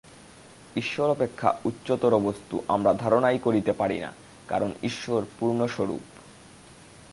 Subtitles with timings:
[0.75, 4.11] ঈশ্বর অপেক্ষা উচ্চতর বস্তু আমরা ধারণাই করিতে পারি না,
[4.47, 6.03] কারণ ঈশ্বর পূর্ণস্বরূপ।